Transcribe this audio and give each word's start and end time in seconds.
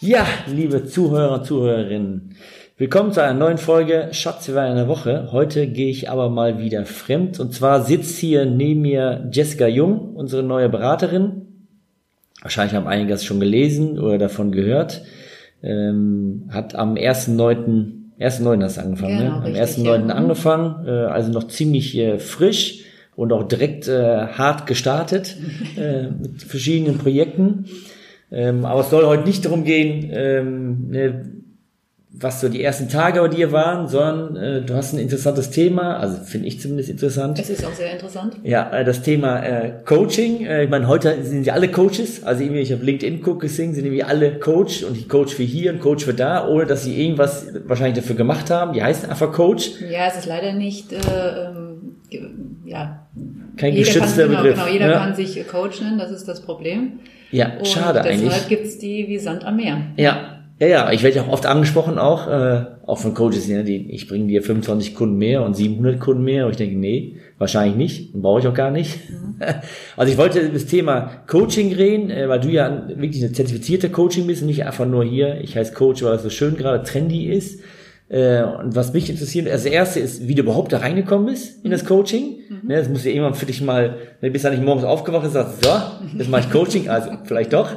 Ja, 0.00 0.26
liebe 0.46 0.84
Zuhörer 0.86 1.42
Zuhörerinnen, 1.42 2.36
willkommen 2.78 3.12
zu 3.12 3.22
einer 3.22 3.38
neuen 3.38 3.58
Folge 3.58 4.08
Schatz 4.12 4.48
in 4.48 4.56
einer 4.56 4.88
Woche. 4.88 5.28
Heute 5.32 5.66
gehe 5.66 5.90
ich 5.90 6.08
aber 6.08 6.30
mal 6.30 6.58
wieder 6.58 6.86
fremd 6.86 7.40
und 7.40 7.52
zwar 7.52 7.82
sitzt 7.82 8.16
hier 8.18 8.46
neben 8.46 8.80
mir 8.80 9.28
Jessica 9.30 9.66
Jung, 9.66 10.14
unsere 10.14 10.42
neue 10.42 10.70
Beraterin. 10.70 11.42
Wahrscheinlich 12.40 12.74
haben 12.74 12.86
einige 12.86 13.10
das 13.10 13.24
schon 13.24 13.40
gelesen 13.40 13.98
oder 13.98 14.16
davon 14.16 14.50
gehört. 14.50 15.02
Ähm, 15.62 16.48
hat 16.50 16.74
am 16.74 16.94
1.9. 16.94 18.03
1.9. 18.18 18.62
hast 18.62 18.76
du 18.76 18.80
angefangen, 18.80 19.18
Genau, 19.18 19.30
ne? 19.30 19.36
Am 19.36 19.42
richtig, 19.52 19.84
1.9. 19.84 20.08
ja. 20.08 20.14
angefangen, 20.14 20.86
äh, 20.86 20.90
also 20.90 21.32
noch 21.32 21.48
ziemlich 21.48 21.96
äh, 21.96 22.18
frisch 22.18 22.84
und 23.16 23.32
auch 23.32 23.46
direkt 23.48 23.88
äh, 23.88 24.26
hart 24.28 24.66
gestartet 24.66 25.36
äh, 25.76 26.08
mit 26.10 26.42
verschiedenen 26.42 26.98
Projekten. 26.98 27.66
Ähm, 28.32 28.64
aber 28.64 28.80
es 28.80 28.90
soll 28.90 29.04
heute 29.06 29.24
nicht 29.24 29.44
darum 29.44 29.64
gehen, 29.64 30.10
ähm, 30.12 30.88
ne, 30.90 31.22
was 32.16 32.40
so 32.40 32.48
die 32.48 32.62
ersten 32.62 32.88
Tage 32.88 33.20
bei 33.20 33.28
dir 33.28 33.50
waren, 33.50 33.88
sondern 33.88 34.36
äh, 34.36 34.62
du 34.62 34.74
hast 34.74 34.92
ein 34.92 35.00
interessantes 35.00 35.50
Thema, 35.50 35.96
also 35.98 36.16
finde 36.22 36.46
ich 36.46 36.60
zumindest 36.60 36.88
interessant. 36.88 37.38
Es 37.40 37.50
ist 37.50 37.64
auch 37.64 37.72
sehr 37.72 37.92
interessant. 37.92 38.36
Ja, 38.44 38.70
äh, 38.70 38.84
das 38.84 39.02
Thema 39.02 39.42
äh, 39.42 39.72
Coaching. 39.84 40.46
Äh, 40.46 40.64
ich 40.64 40.70
meine, 40.70 40.86
heute 40.86 41.22
sind 41.24 41.44
ja 41.44 41.54
alle 41.54 41.68
Coaches. 41.68 42.22
Also 42.22 42.42
irgendwie, 42.44 42.60
ich 42.60 42.70
habe 42.70 42.84
LinkedIn 42.84 43.20
gucke, 43.20 43.46
gesehen, 43.46 43.74
sind 43.74 43.84
irgendwie 43.84 44.04
alle 44.04 44.38
Coach 44.38 44.84
und 44.84 44.96
ich 44.96 45.08
Coach 45.08 45.34
für 45.34 45.42
hier 45.42 45.72
und 45.72 45.80
Coach 45.80 46.04
für 46.04 46.14
da, 46.14 46.46
ohne 46.46 46.66
dass 46.66 46.84
sie 46.84 47.02
irgendwas 47.02 47.46
wahrscheinlich 47.66 47.96
dafür 47.96 48.14
gemacht 48.14 48.48
haben. 48.48 48.74
Die 48.74 48.82
heißen 48.82 49.10
einfach 49.10 49.32
Coach. 49.32 49.72
Ja, 49.80 50.06
es 50.06 50.16
ist 50.18 50.26
leider 50.26 50.52
nicht, 50.52 50.92
äh, 50.92 50.98
ähm, 51.46 51.96
ja. 52.64 53.06
Kein 53.56 53.72
Jeder 53.72 53.86
geschützter 53.86 54.28
kann, 54.28 54.36
Begriff. 54.36 54.54
Genau, 54.54 54.68
jeder 54.68 54.90
ja. 54.90 54.98
kann 54.98 55.16
sich 55.16 55.46
Coach 55.48 55.80
nennen, 55.80 55.98
das 55.98 56.12
ist 56.12 56.28
das 56.28 56.42
Problem. 56.42 57.00
ja, 57.32 57.56
Und 57.58 57.66
schade 57.66 58.02
deshalb 58.04 58.22
eigentlich. 58.22 58.48
gibt's 58.48 58.78
die 58.78 59.08
wie 59.08 59.18
Sand 59.18 59.44
am 59.44 59.56
Meer. 59.56 59.82
Ja, 59.96 60.33
ja, 60.58 60.66
ja. 60.66 60.92
Ich 60.92 61.02
werde 61.02 61.16
ja 61.16 61.22
auch 61.24 61.32
oft 61.32 61.46
angesprochen, 61.46 61.98
auch, 61.98 62.28
äh, 62.28 62.64
auch 62.86 62.98
von 62.98 63.14
Coaches, 63.14 63.48
ja, 63.48 63.62
die, 63.62 63.90
ich 63.90 64.08
bringe 64.08 64.28
dir 64.28 64.42
25 64.42 64.94
Kunden 64.94 65.16
mehr 65.16 65.42
und 65.42 65.54
700 65.54 66.00
Kunden 66.00 66.24
mehr. 66.24 66.46
Und 66.46 66.52
ich 66.52 66.56
denke, 66.58 66.76
nee, 66.76 67.16
wahrscheinlich 67.38 67.76
nicht. 67.76 68.12
Brauche 68.14 68.40
ich 68.40 68.46
auch 68.46 68.54
gar 68.54 68.70
nicht. 68.70 68.98
Also 69.96 70.12
ich 70.12 70.18
wollte 70.18 70.38
über 70.38 70.54
das 70.54 70.66
Thema 70.66 71.10
Coaching 71.26 71.72
reden, 71.72 72.08
äh, 72.08 72.28
weil 72.28 72.38
du 72.38 72.48
ja 72.48 72.86
wirklich 72.88 73.22
eine 73.22 73.32
zertifizierte 73.32 73.90
Coaching 73.90 74.28
bist 74.28 74.42
und 74.42 74.46
nicht 74.46 74.64
einfach 74.64 74.86
nur 74.86 75.04
hier, 75.04 75.40
ich 75.40 75.56
heiße 75.56 75.74
Coach, 75.74 76.04
weil 76.04 76.14
es 76.14 76.22
so 76.22 76.30
schön 76.30 76.56
gerade 76.56 76.84
trendy 76.84 77.26
ist. 77.26 77.60
Äh, 78.08 78.42
Und 78.42 78.76
was 78.76 78.92
mich 78.92 79.08
interessiert, 79.08 79.48
also 79.48 79.64
das 79.64 79.72
erste 79.72 80.00
ist, 80.00 80.28
wie 80.28 80.34
du 80.34 80.42
überhaupt 80.42 80.72
da 80.72 80.78
reingekommen 80.78 81.26
bist 81.26 81.64
in 81.64 81.70
das 81.70 81.84
Coaching. 81.84 82.36
Ne, 82.62 82.76
Das 82.76 82.88
muss 82.88 83.04
ja 83.04 83.10
irgendwann 83.10 83.34
für 83.34 83.46
dich 83.46 83.60
mal, 83.62 83.96
ne, 84.20 84.30
bist 84.30 84.44
ja 84.44 84.50
nicht 84.50 84.62
morgens 84.62 84.84
aufgewacht 84.84 85.24
und 85.24 85.32
sagst, 85.32 85.64
so, 85.64 85.70
jetzt 86.18 86.28
mache 86.30 86.42
ich 86.42 86.50
Coaching, 86.50 86.88
also 86.88 87.10
vielleicht 87.24 87.52
doch. 87.54 87.70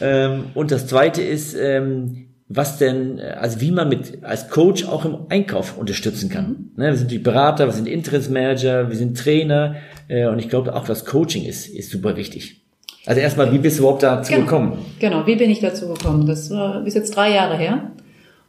Ähm, 0.00 0.44
Und 0.54 0.70
das 0.70 0.86
zweite 0.86 1.22
ist, 1.22 1.54
ähm, 1.54 2.26
was 2.48 2.78
denn, 2.78 3.18
also 3.20 3.60
wie 3.62 3.72
man 3.72 3.88
mit 3.88 4.22
als 4.22 4.48
Coach 4.50 4.84
auch 4.86 5.04
im 5.06 5.16
Einkauf 5.30 5.76
unterstützen 5.78 6.28
kann. 6.28 6.70
Ne, 6.76 6.86
wir 6.90 6.96
sind 6.96 7.10
die 7.10 7.18
Berater, 7.18 7.66
wir 7.66 7.72
sind 7.72 7.88
Interimsmanager, 7.88 8.88
wir 8.90 8.96
sind 8.96 9.18
Trainer 9.18 9.76
äh, 10.08 10.26
und 10.26 10.38
ich 10.38 10.48
glaube 10.48 10.74
auch 10.74 10.84
das 10.84 11.04
Coaching 11.04 11.44
ist, 11.46 11.66
ist 11.66 11.90
super 11.90 12.16
wichtig. 12.16 12.60
Also 13.06 13.20
erstmal, 13.20 13.52
wie 13.52 13.58
bist 13.58 13.78
du 13.78 13.82
überhaupt 13.82 14.02
dazu 14.02 14.30
Genau. 14.32 14.44
gekommen? 14.44 14.78
Genau, 15.00 15.26
wie 15.26 15.36
bin 15.36 15.50
ich 15.50 15.60
dazu 15.60 15.88
gekommen? 15.88 16.26
Das 16.26 16.50
war, 16.50 16.86
ist 16.86 16.94
jetzt 16.94 17.16
drei 17.16 17.34
Jahre 17.34 17.56
her. 17.58 17.90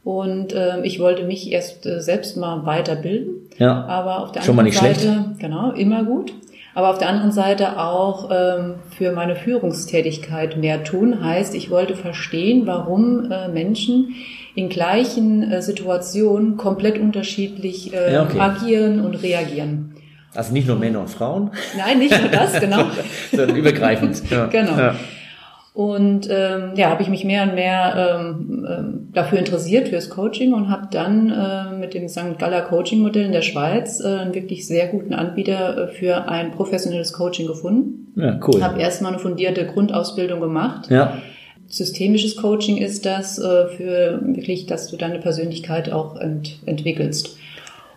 Und 0.06 0.54
ähm, 0.54 0.84
ich 0.84 1.00
wollte 1.00 1.24
mich 1.24 1.50
erst 1.50 1.84
äh, 1.84 2.00
selbst 2.00 2.36
mal 2.36 2.64
weiterbilden. 2.64 3.48
Ja. 3.58 3.86
Aber 3.86 4.22
auf 4.22 4.30
der 4.30 4.42
Schon 4.42 4.54
mal 4.54 4.64
anderen 4.64 4.84
nicht 4.92 5.00
Seite, 5.00 5.24
genau, 5.40 5.72
immer 5.72 6.04
gut. 6.04 6.32
Aber 6.76 6.90
auf 6.90 6.98
der 6.98 7.08
anderen 7.08 7.32
Seite 7.32 7.80
auch 7.80 8.30
ähm, 8.32 8.74
für 8.96 9.10
meine 9.10 9.34
Führungstätigkeit 9.34 10.58
mehr 10.58 10.84
tun. 10.84 11.24
Heißt, 11.24 11.56
ich 11.56 11.70
wollte 11.70 11.96
verstehen, 11.96 12.68
warum 12.68 13.32
äh, 13.32 13.48
Menschen 13.48 14.14
in 14.54 14.68
gleichen 14.68 15.42
äh, 15.50 15.60
Situationen 15.60 16.56
komplett 16.56 17.00
unterschiedlich 17.00 17.92
äh, 17.92 18.12
Ja, 18.12 18.22
okay. 18.22 18.38
agieren 18.38 19.04
und 19.04 19.16
reagieren. 19.24 19.96
Also 20.36 20.52
nicht 20.52 20.68
nur 20.68 20.76
Männer 20.76 21.00
und 21.00 21.10
Frauen, 21.10 21.50
Nein, 21.76 21.98
nicht 21.98 22.16
nur 22.16 22.30
das, 22.30 22.60
genau. 22.60 22.84
sondern 23.32 23.56
übergreifend. 23.56 24.22
Ja. 24.30 24.46
Genau. 24.46 24.78
Ja. 24.78 24.94
Und 25.76 26.26
ähm, 26.30 26.70
ja, 26.76 26.88
habe 26.88 27.02
ich 27.02 27.10
mich 27.10 27.26
mehr 27.26 27.42
und 27.42 27.54
mehr 27.54 28.16
ähm, 28.18 28.66
ähm, 28.66 29.08
dafür 29.12 29.38
interessiert, 29.38 29.88
fürs 29.88 30.08
Coaching 30.08 30.54
und 30.54 30.70
habe 30.70 30.88
dann 30.90 31.30
äh, 31.30 31.76
mit 31.78 31.92
dem 31.92 32.08
St. 32.08 32.38
Galler 32.38 32.62
Coaching 32.62 33.00
Modell 33.00 33.26
in 33.26 33.32
der 33.32 33.42
Schweiz 33.42 34.00
äh, 34.00 34.06
einen 34.06 34.34
wirklich 34.34 34.66
sehr 34.66 34.86
guten 34.86 35.12
Anbieter 35.12 35.76
äh, 35.76 35.88
für 35.88 36.28
ein 36.28 36.52
professionelles 36.52 37.12
Coaching 37.12 37.46
gefunden. 37.46 38.10
ja, 38.16 38.40
cool. 38.46 38.62
Habe 38.62 38.80
erstmal 38.80 39.12
eine 39.12 39.20
fundierte 39.20 39.66
Grundausbildung 39.66 40.40
gemacht. 40.40 40.88
Ja, 40.88 41.18
Systemisches 41.68 42.36
Coaching 42.36 42.78
ist 42.78 43.04
das 43.04 43.38
äh, 43.38 43.66
für 43.66 44.20
wirklich, 44.22 44.64
dass 44.64 44.88
du 44.88 44.96
deine 44.96 45.18
Persönlichkeit 45.18 45.92
auch 45.92 46.16
ent 46.16 46.60
entwickelst. 46.64 47.36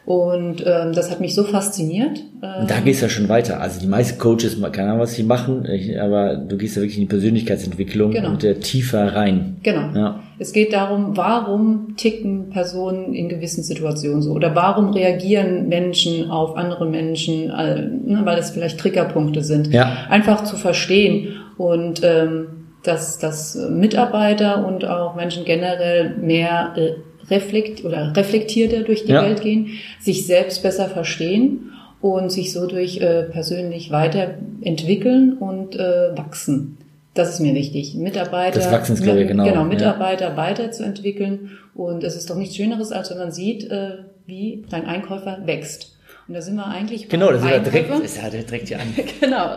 Und 0.10 0.64
ähm, 0.66 0.94
das 0.94 1.12
hat 1.12 1.20
mich 1.22 1.36
so 1.36 1.44
fasziniert. 1.44 2.18
Äh, 2.42 2.62
Und 2.62 2.72
da 2.72 2.80
gehst 2.80 3.00
du 3.00 3.06
ja 3.06 3.10
schon 3.12 3.30
weiter. 3.30 3.62
Also 3.62 3.80
die 3.80 3.86
meisten 3.86 4.18
Coaches, 4.18 4.60
keine 4.72 4.88
Ahnung, 4.88 5.02
was 5.02 5.14
sie 5.14 5.22
machen, 5.22 5.68
aber 6.02 6.36
du 6.36 6.58
gehst 6.58 6.76
ja 6.76 6.82
wirklich 6.82 6.98
in 6.98 7.04
die 7.04 7.10
Persönlichkeitsentwicklung 7.10 8.10
Genau. 8.14 8.30
und 8.30 8.42
der 8.42 8.60
tiefer 8.60 9.14
rein. 9.16 9.58
Genau. 9.62 9.92
Ja. 9.96 10.20
Es 10.40 10.52
geht 10.52 10.74
darum, 10.74 11.16
warum 11.16 11.96
ticken 11.96 12.50
Personen 12.50 13.14
in 13.14 13.30
gewissen 13.30 13.62
Situationen 13.62 14.24
so 14.24 14.32
oder 14.32 14.56
warum 14.56 14.90
reagieren 14.94 15.68
Menschen 15.68 16.32
auf 16.32 16.58
andere 16.58 16.88
Menschen, 16.88 17.52
äh, 17.52 17.76
ne, 17.80 18.22
weil 18.24 18.40
es 18.40 18.50
vielleicht 18.50 18.80
Triggerpunkte 18.80 19.44
sind. 19.44 19.72
Ja. 19.72 20.08
Einfach 20.10 20.44
zu 20.44 20.56
verstehen 20.56 21.36
und 21.60 22.02
ähm, 22.04 22.48
dass, 22.82 23.20
dass 23.20 23.56
Mitarbeiter 23.70 24.66
und 24.66 24.86
auch 24.86 25.14
Menschen 25.16 25.46
generell 25.46 26.16
mehr 26.18 26.74
äh, 26.78 26.94
reflekt 27.30 27.84
oder 27.86 28.14
reflektierter 28.16 28.82
durch 28.84 29.06
die 29.06 29.12
Ja. 29.12 29.24
Welt 29.24 29.42
gehen, 29.42 29.68
sich 30.00 30.26
selbst 30.26 30.64
besser 30.64 30.88
verstehen 30.90 31.72
und 32.02 32.32
sich 32.32 32.52
so 32.54 32.66
durch 32.68 33.00
äh, 33.02 33.24
persönlich 33.24 33.92
weiterentwickeln 33.92 35.34
und 35.38 35.76
äh, 35.76 36.16
wachsen. 36.18 36.78
Das 37.14 37.30
ist 37.30 37.40
mir 37.40 37.54
wichtig. 37.56 37.96
Mitarbeiter, 37.96 38.60
Das 38.60 38.72
Wachsensklavier, 38.72 39.26
genau, 39.26 39.44
genau 39.44 39.62
ja. 39.62 39.68
Mitarbeiter 39.68 40.38
weiterzuentwickeln. 40.38 41.52
Und 41.74 42.04
es 42.04 42.16
ist 42.16 42.30
doch 42.30 42.36
nichts 42.36 42.56
Schöneres, 42.56 42.92
als 42.92 43.10
wenn 43.10 43.18
man 43.18 43.32
sieht, 43.32 43.70
äh, 43.70 43.98
wie 44.26 44.64
dein 44.70 44.86
Einkäufer 44.86 45.40
wächst. 45.46 45.96
Und 46.28 46.36
da 46.36 46.42
sind 46.42 46.56
wir 46.56 46.68
eigentlich 46.68 47.10
Genau, 47.10 47.32
das 47.32 47.42
ist 47.44 47.50
ja 47.50 47.60
direkt, 47.60 47.90
das 47.90 48.00
ist 48.02 48.18
ja 48.22 48.30
direkt 48.30 48.68
hier 48.68 48.80
an. 48.80 48.94
Genau. 49.20 49.56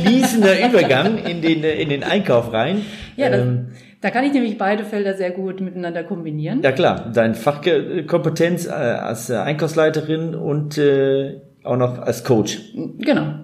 Fließender 0.00 0.68
Übergang 0.68 1.18
in 1.18 1.42
den, 1.42 1.62
äh, 1.62 1.74
in 1.74 1.90
den 1.90 2.02
Einkauf 2.02 2.52
rein. 2.52 2.82
Ja, 3.16 3.28
das, 3.28 3.40
Ähm, 3.42 3.66
da 4.06 4.12
kann 4.12 4.22
ich 4.22 4.32
nämlich 4.32 4.56
beide 4.56 4.84
Felder 4.84 5.14
sehr 5.14 5.32
gut 5.32 5.60
miteinander 5.60 6.04
kombinieren. 6.04 6.62
ja 6.62 6.70
klar, 6.70 7.10
deine 7.12 7.34
Fachkompetenz 7.34 8.68
äh, 8.68 8.70
als 8.70 9.30
äh, 9.30 9.34
Einkaufsleiterin 9.34 10.36
und 10.36 10.78
äh, 10.78 11.40
auch 11.64 11.76
noch 11.76 11.98
als 11.98 12.22
Coach. 12.22 12.60
Genau. 13.00 13.34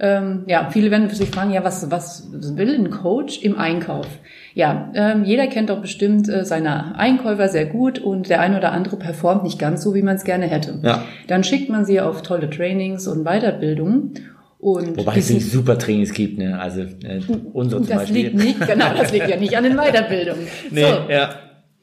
Ähm, 0.00 0.44
ja, 0.46 0.70
viele 0.70 0.90
werden 0.90 1.10
sich 1.10 1.28
fragen, 1.28 1.50
ja, 1.50 1.64
was, 1.64 1.90
was 1.90 2.30
will 2.32 2.74
ein 2.74 2.88
Coach 2.88 3.42
im 3.42 3.58
Einkauf? 3.58 4.06
Ja, 4.54 4.90
ähm, 4.94 5.24
jeder 5.24 5.48
kennt 5.48 5.68
doch 5.68 5.82
bestimmt 5.82 6.30
äh, 6.30 6.46
seine 6.46 6.96
Einkäufer 6.98 7.48
sehr 7.48 7.66
gut 7.66 7.98
und 7.98 8.30
der 8.30 8.40
eine 8.40 8.56
oder 8.56 8.72
andere 8.72 8.96
performt 8.96 9.42
nicht 9.42 9.58
ganz 9.58 9.82
so, 9.82 9.94
wie 9.94 10.02
man 10.02 10.16
es 10.16 10.24
gerne 10.24 10.46
hätte. 10.46 10.78
Ja. 10.82 11.02
Dann 11.26 11.44
schickt 11.44 11.68
man 11.68 11.84
sie 11.84 12.00
auf 12.00 12.22
tolle 12.22 12.48
Trainings 12.48 13.06
und 13.06 13.24
Weiterbildungen. 13.24 14.14
Und 14.66 14.96
Wobei 14.96 15.18
es 15.18 15.30
nicht 15.30 15.48
super 15.48 15.78
Trainings 15.78 16.12
gibt, 16.12 16.38
ne? 16.38 16.58
Also 16.58 16.80
äh, 16.80 17.20
unsere 17.52 17.82
zum 17.82 17.88
das 17.88 17.98
Beispiel. 17.98 18.24
liegt 18.24 18.34
nicht, 18.34 18.66
genau, 18.66 18.86
das 18.98 19.12
liegt 19.12 19.28
ja 19.28 19.36
nicht 19.36 19.56
an 19.56 19.62
den 19.62 19.76
Weiterbildungen. 19.76 20.48
Nee, 20.72 20.80
so, 20.82 20.88
ja. 21.08 21.36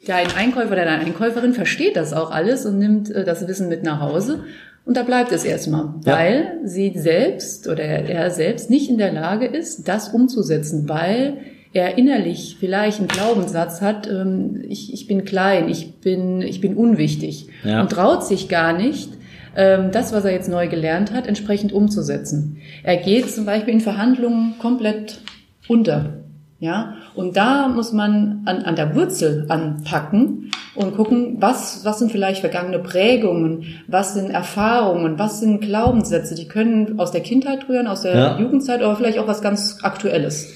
dein 0.06 0.28
Einkäufer 0.36 0.74
oder 0.74 0.84
deine 0.84 1.06
Einkäuferin 1.06 1.54
versteht 1.54 1.96
das 1.96 2.12
auch 2.12 2.30
alles 2.32 2.66
und 2.66 2.80
nimmt 2.80 3.10
äh, 3.10 3.24
das 3.24 3.48
Wissen 3.48 3.70
mit 3.70 3.84
nach 3.84 4.02
Hause. 4.02 4.44
Und 4.84 4.98
da 4.98 5.04
bleibt 5.04 5.32
es 5.32 5.46
erstmal, 5.46 5.94
Ja. 6.06 6.12
weil 6.18 6.58
sie 6.66 6.92
selbst 6.98 7.70
oder 7.70 7.84
er 7.86 8.30
selbst 8.32 8.70
nicht 8.70 8.90
in 8.90 8.98
der 8.98 9.14
Lage 9.14 9.46
ist, 9.46 9.88
das 9.88 10.10
umzusetzen, 10.10 10.90
weil 10.90 11.38
er 11.72 11.98
innerlich 11.98 12.58
vielleicht 12.60 13.00
einen 13.00 13.08
Glaubenssatz 13.08 13.80
hat, 13.80 14.10
ähm, 14.10 14.62
ich, 14.68 14.94
ich 14.94 15.08
bin 15.08 15.24
klein, 15.24 15.70
ich 15.70 16.02
bin, 16.02 16.42
ich 16.42 16.60
bin 16.60 16.76
unwichtig 16.76 17.48
Ja. 17.64 17.80
und 17.80 17.94
traut 17.94 18.26
sich 18.26 18.50
gar 18.50 18.74
nicht, 18.78 19.10
das, 19.56 20.14
was 20.14 20.26
er 20.26 20.32
jetzt 20.32 20.50
neu 20.50 20.68
gelernt 20.68 21.14
hat, 21.14 21.28
entsprechend 21.28 21.74
umzusetzen. 21.74 22.58
Er 22.84 22.98
geht 22.98 23.30
zum 23.30 23.46
Beispiel 23.46 23.74
in 23.74 23.82
Verhandlungen 23.82 24.56
komplett 24.60 25.20
unter. 25.68 26.24
Ja, 26.60 26.96
und 27.14 27.36
da 27.36 27.68
muss 27.68 27.92
man 27.92 28.44
an, 28.46 28.64
an 28.64 28.78
der 28.78 28.96
Wurzel 28.96 29.48
anpacken 29.50 30.50
und 30.76 30.96
gucken, 30.96 31.36
was, 31.42 31.84
was 31.84 32.00
sind 32.00 32.10
vielleicht 32.10 32.40
vergangene 32.40 32.80
Prägungen, 32.80 33.66
was 33.88 34.14
sind 34.14 34.30
Erfahrungen, 34.30 35.20
was 35.20 35.42
sind 35.42 35.60
Glaubenssätze, 35.60 36.36
die 36.36 36.48
können 36.48 37.00
aus 37.00 37.12
der 37.12 37.20
Kindheit 37.20 37.68
rühren, 37.68 37.88
aus 37.88 38.04
der 38.04 38.16
Ja. 38.16 38.40
Jugendzeit, 38.40 38.82
aber 38.82 38.96
vielleicht 38.96 39.20
auch 39.20 39.28
was 39.28 39.42
ganz 39.42 39.80
Aktuelles. 39.84 40.54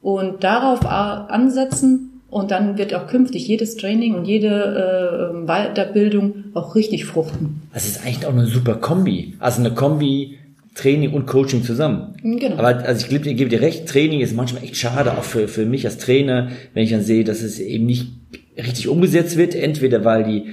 Und 0.00 0.44
darauf 0.44 0.86
ansetzen 0.86 2.11
Und 2.32 2.50
dann 2.50 2.78
wird 2.78 2.94
auch 2.94 3.08
künftig 3.08 3.46
jedes 3.46 3.76
Training 3.76 4.14
und 4.14 4.24
jede 4.24 4.48
äh, 4.48 5.46
Weiterbildung 5.46 6.44
auch 6.54 6.74
richtig 6.74 7.04
fruchten. 7.04 7.60
Das 7.74 7.86
ist 7.86 8.06
eigentlich 8.06 8.24
auch 8.24 8.32
eine 8.32 8.46
super 8.46 8.76
Kombi. 8.76 9.34
Also 9.38 9.60
eine 9.60 9.72
Kombi 9.74 10.38
Training 10.74 11.12
und 11.12 11.26
Coaching 11.26 11.62
zusammen. 11.62 12.14
Genau. 12.22 12.56
Aber 12.56 12.86
also 12.86 13.04
ich 13.04 13.10
gebe, 13.10 13.28
ich 13.28 13.36
gebe 13.36 13.50
dir 13.50 13.60
recht, 13.60 13.86
Training 13.86 14.20
ist 14.20 14.34
manchmal 14.34 14.64
echt 14.64 14.78
schade, 14.78 15.12
auch 15.12 15.24
für, 15.24 15.46
für 15.46 15.66
mich 15.66 15.84
als 15.84 15.98
Trainer, 15.98 16.48
wenn 16.72 16.84
ich 16.84 16.90
dann 16.90 17.02
sehe, 17.02 17.22
dass 17.22 17.42
es 17.42 17.58
eben 17.58 17.84
nicht 17.84 18.06
richtig 18.56 18.88
umgesetzt 18.88 19.36
wird, 19.36 19.54
entweder 19.54 20.02
weil 20.06 20.24
die 20.24 20.46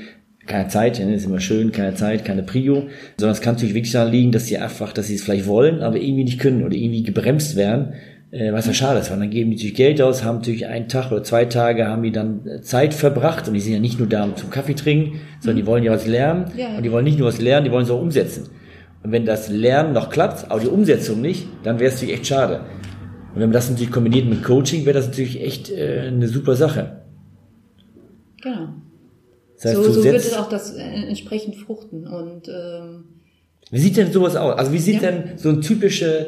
keine 0.47 0.67
Zeit, 0.67 0.99
ne, 0.99 1.15
ist 1.15 1.25
immer 1.25 1.39
schön, 1.39 1.71
keine 1.71 1.95
Zeit, 1.95 2.25
keine 2.25 2.43
Prio, 2.43 2.87
sondern 3.15 3.31
es 3.31 3.39
kann 3.39 3.53
natürlich 3.53 3.75
wirklich 3.75 3.93
daran 3.93 4.11
liegen, 4.11 4.33
dass 4.33 4.47
sie 4.47 4.57
einfach, 4.57 4.91
dass 4.91 5.07
sie 5.07 5.15
es 5.15 5.23
vielleicht 5.23 5.47
wollen, 5.47 5.79
aber 5.79 5.95
irgendwie 5.95 6.25
nicht 6.25 6.39
können 6.39 6.65
oder 6.65 6.75
irgendwie 6.75 7.03
gebremst 7.03 7.55
werden, 7.55 7.93
was 8.31 8.67
ja 8.67 8.73
schade 8.73 8.99
ist, 8.99 9.09
weil 9.09 9.17
dann 9.17 9.29
geben 9.31 9.49
die 9.49 9.55
natürlich 9.55 9.75
Geld 9.75 10.01
aus, 10.01 10.23
haben 10.23 10.37
natürlich 10.37 10.67
einen 10.67 10.87
Tag 10.87 11.11
oder 11.11 11.23
zwei 11.23 11.45
Tage, 11.45 11.87
haben 11.87 12.03
die 12.03 12.11
dann 12.11 12.45
äh, 12.45 12.61
Zeit 12.61 12.93
verbracht 12.93 13.47
und 13.47 13.55
die 13.55 13.59
sind 13.59 13.73
ja 13.73 13.79
nicht 13.79 13.97
nur 13.97 14.07
da 14.07 14.23
um 14.23 14.35
zum 14.35 14.49
Kaffee 14.51 14.75
trinken, 14.75 15.19
sondern 15.39 15.57
die 15.57 15.65
wollen 15.65 15.83
ja 15.83 15.91
was 15.91 16.05
lernen 16.05 16.51
ja. 16.55 16.77
und 16.77 16.83
die 16.83 16.91
wollen 16.91 17.05
nicht 17.05 17.17
nur 17.17 17.27
was 17.27 17.41
lernen, 17.41 17.65
die 17.65 17.71
wollen 17.71 17.85
es 17.85 17.89
auch 17.89 18.01
umsetzen. 18.01 18.49
Und 19.01 19.11
wenn 19.11 19.25
das 19.25 19.49
Lernen 19.49 19.93
noch 19.93 20.09
klappt, 20.09 20.51
aber 20.51 20.59
die 20.59 20.67
Umsetzung 20.67 21.21
nicht, 21.21 21.47
dann 21.63 21.79
wäre 21.79 21.89
es 21.89 21.95
natürlich 21.95 22.15
echt 22.15 22.27
schade. 22.27 22.59
Und 23.33 23.35
wenn 23.35 23.49
man 23.49 23.53
das 23.53 23.69
natürlich 23.69 23.91
kombiniert 23.91 24.27
mit 24.27 24.43
Coaching, 24.43 24.85
wäre 24.85 24.97
das 24.97 25.07
natürlich 25.07 25.41
echt 25.41 25.71
äh, 25.71 26.01
eine 26.07 26.27
super 26.27 26.55
Sache. 26.55 27.01
Genau. 28.41 28.69
Das 29.55 29.65
heißt, 29.65 29.75
so, 29.75 29.91
so 29.91 30.03
wird 30.03 30.15
es 30.15 30.33
auch 30.33 30.49
das 30.49 30.75
äh, 30.75 30.81
entsprechend 30.81 31.55
fruchten. 31.55 32.07
Und 32.07 32.47
ähm, 32.47 33.05
wie 33.71 33.79
sieht 33.79 33.97
denn 33.97 34.11
sowas 34.11 34.35
aus? 34.35 34.57
Also 34.57 34.73
wie 34.73 34.79
sieht 34.79 35.01
ja. 35.01 35.11
denn 35.11 35.37
so 35.37 35.49
ein 35.49 35.61
typische, 35.61 36.27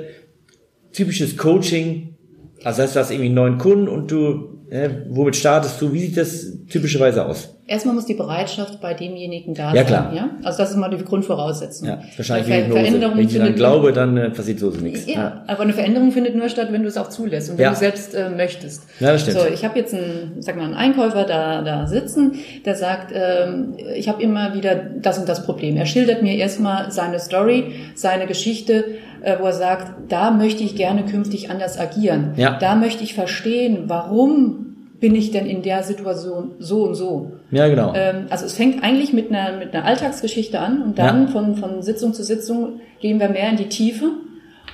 typisches 0.92 1.38
Coaching? 1.38 2.16
Also 2.64 2.84
heißt 2.84 2.96
du 2.96 3.00
hast 3.00 3.12
irgendwie 3.12 3.30
neuen 3.30 3.58
Kunden 3.58 3.88
und 3.88 4.12
du, 4.12 4.66
äh, 4.70 4.90
womit 5.10 5.36
startest 5.36 5.82
du? 5.82 5.92
Wie 5.94 6.00
sieht 6.00 6.18
das 6.18 6.58
typischerweise 6.70 7.26
aus? 7.26 7.58
Erstmal 7.72 7.96
muss 7.96 8.06
die 8.06 8.16
Bereitschaft 8.16 8.82
bei 8.82 8.94
demjenigen 8.94 9.54
da 9.54 9.74
ja, 9.74 9.86
Klar. 9.86 10.12
Ja, 10.14 10.30
Also 10.44 10.58
das 10.58 10.72
ist 10.72 10.76
mal 10.76 10.90
die 10.90 11.02
Grundvoraussetzung. 11.02 11.88
Ja, 11.88 12.02
wahrscheinlich 12.18 12.48
Ver 12.48 12.70
Veränderung 12.70 13.18
Wenn 13.18 13.28
ich 13.28 13.38
dann 13.38 13.56
glaube, 13.56 13.94
dann 13.94 14.18
äh, 14.18 14.30
passiert 14.30 14.60
so 14.60 14.72
nichts. 14.72 15.08
Ja, 15.08 15.14
ja, 15.14 15.44
aber 15.48 15.62
eine 15.62 15.72
Veränderung 15.72 16.12
findet 16.12 16.36
nur 16.36 16.50
statt, 16.50 16.68
wenn 16.72 16.82
du 16.82 16.90
es 16.90 16.98
auch 16.98 17.08
zulässt 17.08 17.50
und 17.50 17.58
wenn 17.58 17.64
ja. 17.64 17.70
du 17.70 17.78
selbst 17.78 18.14
äh, 18.14 18.30
möchtest. 18.30 18.84
Ja, 19.00 19.14
das 19.14 19.22
stimmt. 19.22 19.38
So, 19.38 19.46
ich 19.48 19.64
habe 19.64 19.80
jetzt 19.80 19.94
einen, 19.94 20.36
sag 20.40 20.58
mal, 20.58 20.66
einen 20.66 20.74
Einkäufer 20.74 21.24
da, 21.24 21.62
da 21.62 21.88
sitzen, 21.88 22.34
der 22.66 22.76
sagt, 22.76 23.14
ähm, 23.16 23.78
ich 23.96 24.10
habe 24.10 24.22
immer 24.22 24.54
wieder 24.54 24.76
das 24.76 25.18
und 25.18 25.30
das 25.30 25.46
Problem. 25.46 25.78
Er 25.78 25.86
schildert 25.86 26.24
mir 26.24 26.36
erstmal 26.36 26.92
seine 26.92 27.20
Story, 27.20 27.76
seine 27.96 28.28
Geschichte, 28.28 28.84
äh, 29.22 29.38
wo 29.40 29.46
er 29.46 29.54
sagt, 29.54 30.12
da 30.12 30.32
möchte 30.32 30.62
ich 30.62 30.76
gerne 30.76 31.06
künftig 31.06 31.50
anders 31.50 31.80
agieren. 31.80 32.34
Ja. 32.36 32.58
Da 32.60 32.76
möchte 32.76 33.02
ich 33.06 33.14
verstehen, 33.14 33.84
warum 33.88 34.71
bin 35.02 35.16
ich 35.16 35.32
denn 35.32 35.48
in 35.48 35.64
der 35.64 35.84
Situation 35.84 36.52
so 36.60 36.84
und 36.84 36.96
so? 36.96 37.32
Ja, 37.50 37.68
genau. 37.68 37.92
Ähm, 37.96 38.28
also 38.30 38.46
es 38.46 38.54
fängt 38.54 38.84
eigentlich 38.84 39.12
mit 39.12 39.32
einer, 39.32 39.58
mit 39.58 39.74
einer 39.74 39.84
Alltagsgeschichte 39.84 40.60
an 40.60 40.82
und 40.84 41.00
dann 41.00 41.26
ja. 41.26 41.32
von, 41.32 41.56
von 41.58 41.82
Sitzung 41.82 42.14
zu 42.14 42.24
Sitzung 42.24 42.80
gehen 43.02 43.20
wir 43.20 43.28
mehr 43.28 43.50
in 43.50 43.58
die 43.58 43.68
Tiefe 43.68 44.12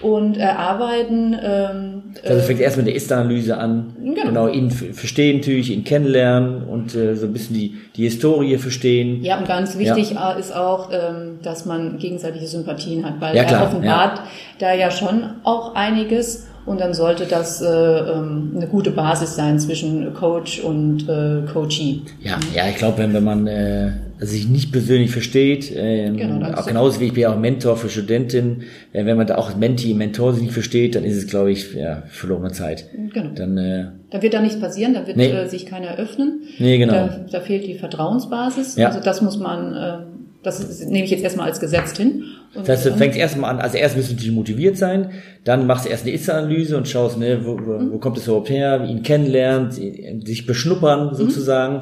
und 0.01 0.37
erarbeiten. 0.37 1.33
Ähm, 1.41 2.03
also 2.23 2.39
es 2.39 2.45
fängt 2.45 2.59
erst 2.59 2.75
mit 2.75 2.87
der 2.87 2.95
Ist-Analyse 2.95 3.57
an. 3.57 3.95
Genau. 4.03 4.23
genau, 4.25 4.47
ihn 4.49 4.69
verstehen 4.69 5.37
natürlich, 5.37 5.71
ihn 5.71 5.85
kennenlernen 5.85 6.63
und 6.63 6.93
äh, 6.93 7.15
so 7.15 7.25
ein 7.25 7.33
bisschen 7.33 7.55
die, 7.55 7.77
die 7.95 8.03
Historie 8.03 8.57
verstehen. 8.57 9.23
Ja, 9.23 9.39
und 9.39 9.47
ganz 9.47 9.77
wichtig 9.77 10.11
ja. 10.11 10.33
ist 10.33 10.53
auch, 10.53 10.89
ähm, 10.91 11.39
dass 11.41 11.65
man 11.65 11.97
gegenseitige 11.99 12.47
Sympathien 12.47 13.05
hat, 13.05 13.21
weil 13.21 13.33
ja, 13.33 13.43
er 13.43 13.63
offenbart 13.63 14.17
ja. 14.17 14.23
da 14.59 14.73
ja 14.73 14.91
schon 14.91 15.23
auch 15.43 15.73
einiges 15.73 16.47
und 16.67 16.81
dann 16.81 16.93
sollte 16.93 17.25
das 17.25 17.61
äh, 17.61 17.65
ähm, 17.65 18.51
eine 18.55 18.67
gute 18.67 18.91
Basis 18.91 19.35
sein 19.35 19.57
zwischen 19.57 20.13
Coach 20.13 20.59
und 20.59 21.07
äh, 21.07 21.49
Coachee. 21.51 22.01
Ja, 22.21 22.37
ja, 22.53 22.67
ich 22.69 22.75
glaube, 22.75 22.97
wenn, 22.97 23.13
wenn 23.13 23.23
man 23.23 23.47
äh, 23.47 23.91
sich 24.19 24.49
nicht 24.49 24.73
persönlich 24.73 25.09
versteht, 25.11 25.73
äh, 25.73 26.11
genau, 26.11 26.45
auch 26.51 26.65
genauso 26.65 26.99
wie 26.99 27.05
ich 27.05 27.13
bin 27.13 27.23
ja 27.23 27.33
auch 27.33 27.39
Mentor 27.39 27.77
für 27.77 27.89
Studentin, 27.89 28.63
äh, 28.91 29.05
wenn 29.05 29.15
man 29.15 29.25
da 29.27 29.37
auch 29.37 29.55
Menti, 29.55 29.93
Mentor 29.93 30.33
sich 30.33 30.43
nicht 30.43 30.53
versteht, 30.53 30.95
dann 30.95 31.05
ist 31.05 31.15
es, 31.15 31.27
glaube 31.27 31.51
ich, 31.51 31.73
ja, 31.73 32.03
verlorene 32.09 32.51
Zeit. 32.51 32.85
Genau. 33.13 33.29
Dann, 33.33 33.57
äh, 33.57 33.85
da 34.09 34.21
wird 34.21 34.33
da 34.33 34.41
nichts 34.41 34.59
passieren, 34.59 34.93
da 34.93 35.07
wird 35.07 35.15
nee. 35.15 35.31
äh, 35.31 35.47
sich 35.47 35.67
keiner 35.67 35.97
öffnen. 35.97 36.41
Nee, 36.59 36.77
genau. 36.79 36.93
Da, 36.93 37.25
da 37.31 37.39
fehlt 37.39 37.65
die 37.65 37.75
Vertrauensbasis. 37.75 38.75
Ja. 38.75 38.89
Also 38.89 38.99
das 38.99 39.21
muss 39.21 39.39
man 39.39 39.73
äh, 39.73 40.16
das 40.47 40.85
nehme 40.85 41.05
ich 41.05 41.11
jetzt 41.11 41.23
erstmal 41.23 41.47
als 41.47 41.59
gesetzt 41.59 41.97
hin. 41.97 42.23
Und 42.55 42.67
das 42.67 42.85
heißt, 42.85 42.85
du 42.87 42.97
fängst 42.97 43.17
erstmal 43.17 43.51
an, 43.51 43.59
also 43.59 43.77
erst 43.77 43.95
du 43.95 43.99
natürlich 43.99 44.31
motiviert 44.31 44.77
sein, 44.77 45.11
dann 45.43 45.67
machst 45.67 45.85
du 45.85 45.89
erst 45.89 46.05
eine 46.05 46.13
Ist-Analyse 46.13 46.77
und 46.77 46.87
schaust, 46.87 47.17
ne, 47.17 47.41
wo, 47.43 47.59
wo, 47.59 47.73
mhm. 47.73 47.91
wo 47.91 47.97
kommt 47.99 48.17
es 48.17 48.27
überhaupt 48.27 48.49
her, 48.49 48.83
ihn 48.87 49.03
kennenlernen, 49.03 49.71
sich 49.71 50.45
beschnuppern 50.45 51.09
mhm. 51.09 51.15
sozusagen, 51.15 51.75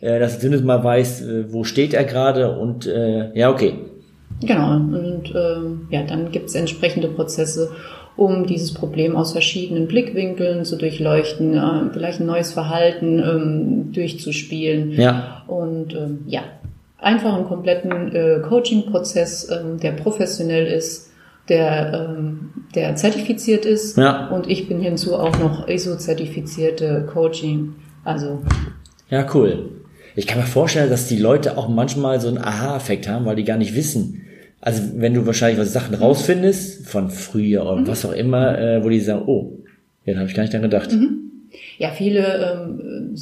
mhm. 0.00 0.06
äh, 0.06 0.18
dass 0.18 0.34
du 0.34 0.40
zumindest 0.40 0.64
mal 0.64 0.82
weißt, 0.82 1.22
äh, 1.22 1.52
wo 1.52 1.64
steht 1.64 1.94
er 1.94 2.04
gerade 2.04 2.58
und 2.58 2.86
äh, 2.86 3.36
ja, 3.38 3.50
okay. 3.50 3.74
Genau, 4.40 4.74
und 4.74 5.32
ähm, 5.34 5.88
ja, 5.90 6.02
dann 6.02 6.32
gibt 6.32 6.48
es 6.48 6.54
entsprechende 6.54 7.08
Prozesse, 7.08 7.70
um 8.16 8.46
dieses 8.46 8.74
Problem 8.74 9.16
aus 9.16 9.32
verschiedenen 9.32 9.86
Blickwinkeln 9.86 10.64
zu 10.64 10.76
durchleuchten, 10.76 11.54
äh, 11.54 11.92
vielleicht 11.92 12.20
ein 12.20 12.26
neues 12.26 12.52
Verhalten 12.52 13.18
ähm, 13.18 13.92
durchzuspielen. 13.92 14.92
Ja. 14.92 15.44
Und 15.46 15.94
ähm, 15.94 16.20
ja, 16.26 16.42
einfach 17.02 17.34
einen 17.34 17.46
kompletten 17.46 18.14
äh, 18.14 18.40
Coaching-Prozess, 18.40 19.50
ähm, 19.50 19.78
der 19.78 19.92
professionell 19.92 20.66
ist, 20.66 21.10
der, 21.48 22.16
ähm, 22.16 22.50
der 22.74 22.94
zertifiziert 22.96 23.66
ist. 23.66 23.98
Ja. 23.98 24.28
Und 24.28 24.48
ich 24.48 24.68
bin 24.68 24.80
hinzu 24.80 25.16
auch 25.16 25.38
noch 25.38 25.68
ISO-zertifizierte 25.68 27.06
Coaching. 27.12 27.74
Also. 28.04 28.42
Ja, 29.10 29.26
cool. 29.34 29.70
Ich 30.14 30.26
kann 30.26 30.38
mir 30.38 30.46
vorstellen, 30.46 30.90
dass 30.90 31.08
die 31.08 31.18
Leute 31.18 31.56
auch 31.58 31.68
manchmal 31.68 32.20
so 32.20 32.28
einen 32.28 32.38
Aha-Effekt 32.38 33.08
haben, 33.08 33.24
weil 33.24 33.36
die 33.36 33.44
gar 33.44 33.58
nicht 33.58 33.74
wissen. 33.74 34.22
Also 34.60 34.82
wenn 34.96 35.14
du 35.14 35.26
wahrscheinlich 35.26 35.58
was 35.58 35.72
Sachen 35.72 35.94
rausfindest, 35.94 36.86
von 36.86 37.10
früher 37.10 37.62
oder 37.62 37.76
mhm. 37.76 37.86
was 37.88 38.04
auch 38.04 38.12
immer, 38.12 38.58
äh, 38.58 38.84
wo 38.84 38.88
die 38.88 39.00
sagen, 39.00 39.24
oh, 39.26 39.58
ja, 40.04 40.14
da 40.14 40.20
habe 40.20 40.28
ich 40.28 40.36
gar 40.36 40.42
nicht 40.42 40.52
dran 40.52 40.62
gedacht. 40.62 40.92
Mhm. 40.92 41.48
Ja, 41.78 41.90
viele 41.90 42.68
ähm, 42.70 43.16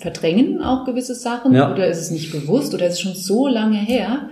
verdrängen 0.00 0.62
auch 0.62 0.86
gewisse 0.86 1.14
Sachen 1.14 1.54
ja. 1.54 1.70
oder 1.70 1.86
ist 1.86 2.00
es 2.00 2.10
nicht 2.10 2.32
bewusst 2.32 2.74
oder 2.74 2.86
ist 2.86 2.94
es 2.94 3.00
schon 3.00 3.14
so 3.14 3.46
lange 3.46 3.76
her 3.76 4.30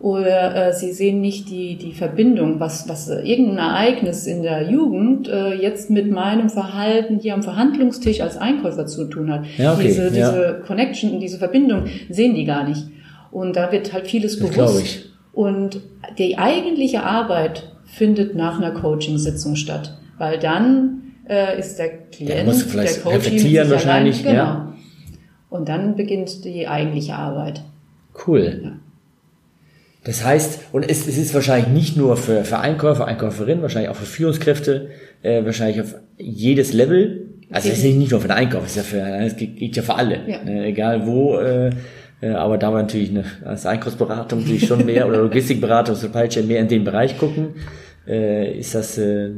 oder 0.00 0.68
äh, 0.68 0.72
sie 0.72 0.92
sehen 0.92 1.20
nicht 1.20 1.50
die, 1.50 1.76
die 1.76 1.92
Verbindung, 1.92 2.58
was, 2.58 2.88
was 2.88 3.10
äh, 3.10 3.20
irgendein 3.20 3.58
Ereignis 3.58 4.26
in 4.26 4.42
der 4.42 4.62
Jugend 4.70 5.28
äh, 5.28 5.52
jetzt 5.52 5.90
mit 5.90 6.10
meinem 6.10 6.48
Verhalten 6.48 7.18
hier 7.18 7.34
am 7.34 7.42
Verhandlungstisch 7.42 8.22
als 8.22 8.38
Einkäufer 8.38 8.86
zu 8.86 9.04
tun 9.04 9.30
hat. 9.30 9.44
Ja, 9.58 9.74
okay. 9.74 9.88
Diese, 9.88 10.10
diese 10.10 10.42
ja. 10.42 10.52
Connection, 10.66 11.20
diese 11.20 11.36
Verbindung 11.36 11.84
sehen 12.08 12.34
die 12.34 12.46
gar 12.46 12.66
nicht. 12.66 12.86
Und 13.30 13.56
da 13.56 13.70
wird 13.72 13.92
halt 13.92 14.06
vieles 14.06 14.38
das 14.38 14.48
bewusst. 14.48 14.82
Ich. 14.82 15.04
Und 15.34 15.80
die 16.16 16.38
eigentliche 16.38 17.02
Arbeit 17.02 17.70
findet 17.84 18.34
nach 18.34 18.56
einer 18.56 18.70
Coaching-Sitzung 18.70 19.54
statt, 19.54 19.98
weil 20.16 20.38
dann 20.38 21.02
äh, 21.28 21.58
ist 21.58 21.78
der 21.78 21.90
Klient, 22.10 22.30
der, 22.30 22.44
muss 22.44 22.62
vielleicht 22.62 22.96
der 22.96 23.02
Coach 23.02 23.14
reflektieren 23.16 23.70
wahrscheinlich, 23.70 24.26
allein, 24.26 24.34
genau. 24.34 24.44
Ja 24.44 24.69
und 25.50 25.68
dann 25.68 25.96
beginnt 25.96 26.44
die 26.44 26.66
eigentliche 26.66 27.14
Arbeit. 27.14 27.62
Cool. 28.26 28.60
Ja. 28.62 28.72
Das 30.04 30.24
heißt, 30.24 30.60
und 30.72 30.88
es, 30.88 31.06
es 31.06 31.18
ist 31.18 31.34
wahrscheinlich 31.34 31.68
nicht 31.68 31.96
nur 31.96 32.16
für, 32.16 32.44
für 32.44 32.58
Einkäufer, 32.58 33.06
Einkäuferinnen, 33.06 33.60
wahrscheinlich 33.60 33.90
auch 33.90 33.96
für 33.96 34.06
Führungskräfte, 34.06 34.88
äh, 35.22 35.44
wahrscheinlich 35.44 35.80
auf 35.82 35.94
jedes 36.16 36.72
Level. 36.72 37.26
Also 37.50 37.68
es 37.68 37.78
ist 37.78 37.96
nicht 37.96 38.10
nur 38.10 38.20
für 38.20 38.28
den 38.28 38.36
Einkauf, 38.36 38.64
es 38.64 38.70
ist 38.70 38.76
ja 38.76 38.82
für, 38.82 39.24
es 39.24 39.36
geht, 39.36 39.76
ja 39.76 39.82
für 39.82 39.94
alle, 39.94 40.20
ja. 40.26 40.38
Äh, 40.38 40.68
egal 40.68 41.06
wo. 41.06 41.36
Äh, 41.36 41.70
äh, 42.22 42.30
aber 42.30 42.56
da 42.56 42.72
war 42.72 42.80
natürlich 42.80 43.10
eine, 43.10 43.24
als 43.44 43.66
Einkaufsberatung 43.66 44.40
natürlich 44.40 44.66
schon 44.66 44.86
mehr 44.86 45.06
oder 45.06 45.18
Logistikberatung, 45.22 45.94
Supply 45.96 46.28
Chain 46.28 46.46
mehr 46.46 46.60
in 46.60 46.68
den 46.68 46.84
Bereich 46.84 47.18
gucken, 47.18 47.54
äh, 48.06 48.58
ist 48.58 48.74
das 48.74 48.96
äh, 48.96 49.32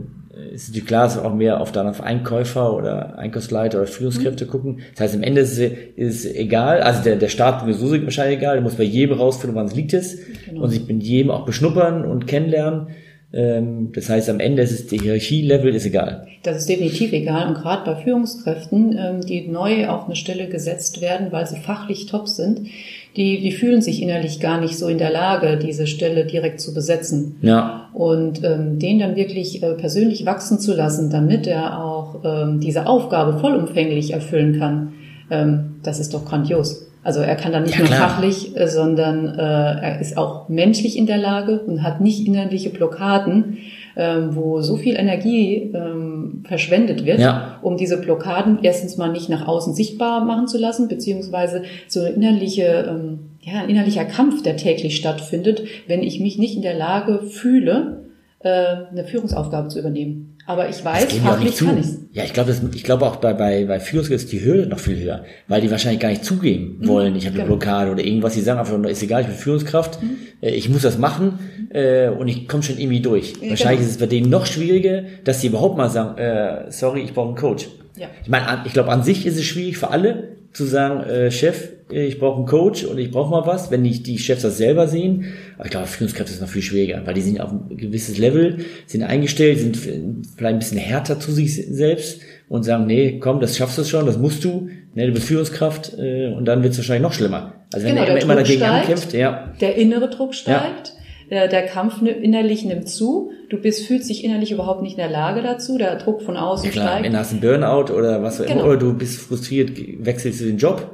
ist 0.52 0.68
natürlich 0.68 0.86
klar, 0.86 1.04
dass 1.04 1.16
wir 1.16 1.24
auch 1.24 1.34
mehr 1.34 1.60
auf 1.60 1.72
dann 1.72 1.86
auf 1.86 2.00
Einkäufer 2.00 2.74
oder 2.74 3.18
Einkaufsleiter 3.18 3.78
oder 3.78 3.86
Führungskräfte 3.86 4.46
mhm. 4.46 4.48
gucken. 4.48 4.80
Das 4.92 5.02
heißt, 5.02 5.14
am 5.16 5.22
Ende 5.22 5.42
ist 5.42 5.58
es, 5.58 5.72
ist 5.96 6.34
egal, 6.34 6.80
also 6.80 7.02
der, 7.02 7.16
der 7.16 7.28
Start 7.28 7.68
ist 7.68 7.78
sowieso 7.80 8.02
wahrscheinlich 8.04 8.38
egal, 8.38 8.54
der 8.54 8.62
muss 8.62 8.76
bei 8.76 8.84
jedem 8.84 9.18
rausfinden, 9.18 9.54
wann 9.56 9.66
es 9.66 9.74
liegt 9.74 9.92
ist 9.92 10.18
genau. 10.46 10.62
und 10.62 10.70
sich 10.70 10.86
mit 10.86 11.02
jedem 11.02 11.30
auch 11.30 11.44
beschnuppern 11.44 12.04
und 12.04 12.26
kennenlernen. 12.26 12.88
Ähm, 13.32 13.92
das 13.94 14.08
heißt, 14.08 14.28
am 14.28 14.40
Ende 14.40 14.62
ist 14.62 14.72
es, 14.72 14.86
die 14.86 14.98
Hierarchielevel 14.98 15.74
ist 15.74 15.86
egal. 15.86 16.26
Das 16.42 16.58
ist 16.58 16.68
definitiv 16.68 17.12
egal 17.12 17.48
und 17.48 17.54
gerade 17.54 17.84
bei 17.84 18.02
Führungskräften, 18.02 18.98
ähm, 18.98 19.20
die 19.22 19.48
neu 19.48 19.88
auf 19.88 20.06
eine 20.06 20.16
Stelle 20.16 20.48
gesetzt 20.48 21.00
werden, 21.00 21.28
weil 21.30 21.46
sie 21.46 21.56
fachlich 21.56 22.06
top 22.06 22.28
sind, 22.28 22.68
die, 23.16 23.40
die 23.40 23.52
fühlen 23.52 23.80
sich 23.80 24.02
innerlich 24.02 24.40
gar 24.40 24.60
nicht 24.60 24.76
so 24.76 24.88
in 24.88 24.98
der 24.98 25.10
Lage, 25.10 25.58
diese 25.58 25.86
Stelle 25.86 26.26
direkt 26.26 26.60
zu 26.60 26.74
besetzen. 26.74 27.36
Ja. 27.42 27.90
Und 27.94 28.42
ähm, 28.44 28.78
den 28.78 28.98
dann 28.98 29.16
wirklich 29.16 29.62
äh, 29.62 29.74
persönlich 29.74 30.26
wachsen 30.26 30.58
zu 30.58 30.74
lassen, 30.74 31.10
damit 31.10 31.46
er 31.46 31.82
auch 31.82 32.20
ähm, 32.24 32.60
diese 32.60 32.86
Aufgabe 32.86 33.38
vollumfänglich 33.38 34.12
erfüllen 34.12 34.58
kann, 34.58 34.92
ähm, 35.30 35.76
das 35.82 36.00
ist 36.00 36.14
doch 36.14 36.24
grandios. 36.24 36.91
Also 37.04 37.20
er 37.20 37.34
kann 37.34 37.52
dann 37.52 37.64
nicht 37.64 37.74
ja, 37.74 37.80
nur 37.80 37.88
klar. 37.88 38.08
fachlich, 38.10 38.56
äh, 38.56 38.68
sondern 38.68 39.26
äh, 39.36 39.42
er 39.42 40.00
ist 40.00 40.16
auch 40.16 40.48
menschlich 40.48 40.96
in 40.96 41.06
der 41.06 41.18
Lage 41.18 41.60
und 41.60 41.82
hat 41.82 42.00
nicht 42.00 42.26
innerliche 42.26 42.70
Blockaden, 42.70 43.58
ähm, 43.96 44.34
wo 44.36 44.60
so 44.62 44.76
viel 44.76 44.94
Energie 44.96 45.70
ähm, 45.74 46.44
verschwendet 46.46 47.04
wird, 47.04 47.18
Ja. 47.18 47.58
um 47.60 47.76
diese 47.76 48.00
Blockaden 48.00 48.60
erstens 48.62 48.96
mal 48.96 49.10
nicht 49.10 49.28
nach 49.28 49.46
außen 49.46 49.74
sichtbar 49.74 50.24
machen 50.24 50.46
zu 50.46 50.58
lassen, 50.58 50.88
beziehungsweise 50.88 51.62
so 51.88 52.00
eine 52.00 52.10
innerliche, 52.10 52.86
ähm, 52.88 53.18
ja, 53.42 53.60
ein 53.60 53.68
innerlicher 53.68 54.04
Kampf, 54.04 54.42
der 54.42 54.56
täglich 54.56 54.96
stattfindet, 54.96 55.62
wenn 55.88 56.02
ich 56.02 56.20
mich 56.20 56.38
nicht 56.38 56.56
in 56.56 56.62
der 56.62 56.74
Lage 56.74 57.20
fühle, 57.22 58.04
äh, 58.38 58.48
eine 58.90 59.04
Führungsaufgabe 59.04 59.68
zu 59.68 59.78
übernehmen. 59.78 60.31
Aber 60.44 60.68
ich 60.68 60.84
weiß, 60.84 61.12
fachlich 61.14 61.44
nicht 61.44 61.56
zu. 61.56 61.66
kann 61.66 61.78
ich's. 61.78 61.98
Ja, 62.12 62.24
ich 62.24 62.32
glaube, 62.32 62.54
ich 62.74 62.84
glaube 62.84 63.06
auch 63.06 63.16
bei, 63.16 63.32
bei, 63.32 63.64
bei 63.64 63.78
Führungskräften 63.78 64.26
ist 64.26 64.32
die 64.32 64.44
Hürde 64.44 64.66
noch 64.66 64.80
viel 64.80 64.98
höher, 64.98 65.24
weil 65.46 65.60
die 65.60 65.70
wahrscheinlich 65.70 66.00
gar 66.00 66.08
nicht 66.08 66.24
zugeben 66.24 66.78
wollen, 66.82 67.14
ich 67.14 67.26
habe 67.26 67.34
eine 67.34 67.44
genau. 67.44 67.56
Blockade 67.56 67.90
oder 67.92 68.04
irgendwas. 68.04 68.34
Die 68.34 68.40
sagen 68.40 68.58
einfach, 68.58 68.76
ist 68.84 69.02
egal, 69.02 69.22
ich 69.22 69.28
bin 69.28 69.36
Führungskraft, 69.36 69.98
äh, 70.40 70.50
ich 70.50 70.68
muss 70.68 70.82
das 70.82 70.98
machen 70.98 71.38
äh, 71.70 72.08
und 72.08 72.28
ich 72.28 72.48
komme 72.48 72.62
schon 72.62 72.78
irgendwie 72.78 73.00
durch. 73.00 73.34
Ja, 73.40 73.50
wahrscheinlich 73.50 73.78
genau. 73.78 73.88
ist 73.88 73.90
es 73.92 73.98
bei 73.98 74.06
denen 74.06 74.30
noch 74.30 74.46
schwieriger, 74.46 75.04
dass 75.24 75.40
sie 75.40 75.46
überhaupt 75.46 75.76
mal 75.76 75.88
sagen, 75.88 76.18
äh, 76.18 76.70
sorry, 76.70 77.02
ich 77.02 77.14
brauche 77.14 77.28
einen 77.28 77.36
Coach. 77.36 77.68
Ja. 77.96 78.08
Ich 78.22 78.28
meine, 78.28 78.62
ich 78.64 78.72
glaube, 78.72 78.90
an 78.90 79.02
sich 79.02 79.26
ist 79.26 79.36
es 79.36 79.44
schwierig 79.44 79.78
für 79.78 79.90
alle 79.90 80.36
zu 80.52 80.64
sagen, 80.64 81.02
äh, 81.04 81.30
Chef, 81.30 81.68
ich 81.92 82.18
brauche 82.18 82.36
einen 82.38 82.46
Coach 82.46 82.84
und 82.84 82.98
ich 82.98 83.10
brauche 83.10 83.30
mal 83.30 83.46
was, 83.46 83.70
wenn 83.70 83.82
nicht 83.82 84.06
die 84.06 84.18
Chefs 84.18 84.42
das 84.42 84.56
selber 84.58 84.88
sehen. 84.88 85.26
Aber 85.56 85.64
ich 85.66 85.70
glaube, 85.70 85.86
Führungskräfte 85.86 86.32
ist 86.32 86.40
noch 86.40 86.48
viel 86.48 86.62
schwieriger, 86.62 87.02
weil 87.04 87.14
die 87.14 87.20
sind 87.20 87.40
auf 87.40 87.50
ein 87.52 87.76
gewisses 87.76 88.18
Level, 88.18 88.58
sind 88.86 89.02
eingestellt, 89.02 89.58
sind 89.58 89.76
vielleicht 89.76 90.40
ein 90.40 90.58
bisschen 90.58 90.78
härter 90.78 91.20
zu 91.20 91.32
sich 91.32 91.54
selbst 91.54 92.20
und 92.48 92.62
sagen, 92.64 92.86
nee, 92.86 93.18
komm, 93.18 93.40
das 93.40 93.56
schaffst 93.56 93.78
du 93.78 93.84
schon, 93.84 94.06
das 94.06 94.18
musst 94.18 94.44
du, 94.44 94.68
ne, 94.94 95.06
du 95.06 95.12
bist 95.12 95.26
Führungskraft 95.26 95.92
äh, 95.98 96.28
und 96.36 96.44
dann 96.46 96.62
wird 96.62 96.72
es 96.72 96.78
wahrscheinlich 96.78 97.02
noch 97.02 97.12
schlimmer. 97.12 97.54
Also 97.72 97.86
wenn 97.86 97.94
Genau, 97.94 98.06
er 98.06 98.14
der 98.14 98.22
immer, 98.22 98.34
Druck 98.34 98.44
dagegen 98.44 98.60
steigt. 98.64 98.80
ankämpft, 98.80 99.12
ja, 99.14 99.52
Der 99.60 99.76
innere 99.76 100.10
Druck 100.10 100.34
steigt, 100.34 100.94
der, 101.30 101.48
der 101.48 101.62
Kampf 101.62 102.02
innerlich 102.02 102.62
nimmt 102.66 102.90
zu, 102.90 103.30
du 103.48 103.56
bist, 103.56 103.86
fühlst 103.86 104.10
dich 104.10 104.22
innerlich 104.22 104.52
überhaupt 104.52 104.82
nicht 104.82 104.92
in 104.98 104.98
der 105.02 105.08
Lage 105.10 105.40
dazu, 105.42 105.78
der 105.78 105.96
Druck 105.96 106.20
von 106.20 106.36
außen 106.36 106.66
Ja, 106.66 106.72
klar, 106.72 106.88
steigt. 106.88 107.04
wenn 107.06 107.12
du 107.12 107.18
hast 107.18 107.30
einen 107.32 107.40
Burnout 107.40 107.90
oder 107.94 108.22
was 108.22 108.38
auch 108.38 108.44
immer, 108.44 108.54
Genau. 108.56 108.66
oder 108.66 108.76
du 108.76 108.92
bist 108.92 109.18
frustriert, 109.18 109.70
wechselst 110.04 110.40
du 110.42 110.44
den 110.44 110.58
Job, 110.58 110.90